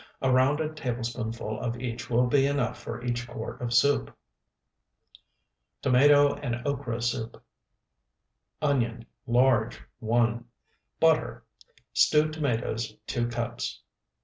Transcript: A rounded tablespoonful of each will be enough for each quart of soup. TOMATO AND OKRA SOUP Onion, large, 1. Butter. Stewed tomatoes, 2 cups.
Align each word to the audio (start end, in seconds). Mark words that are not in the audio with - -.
A 0.19 0.31
rounded 0.31 0.75
tablespoonful 0.75 1.59
of 1.59 1.79
each 1.79 2.09
will 2.09 2.25
be 2.25 2.47
enough 2.47 2.79
for 2.81 3.03
each 3.05 3.27
quart 3.27 3.61
of 3.61 3.71
soup. 3.71 4.11
TOMATO 5.83 6.37
AND 6.37 6.65
OKRA 6.65 7.03
SOUP 7.03 7.43
Onion, 8.63 9.05
large, 9.27 9.79
1. 9.99 10.43
Butter. 10.99 11.45
Stewed 11.93 12.33
tomatoes, 12.33 12.97
2 13.05 13.27
cups. 13.27 13.83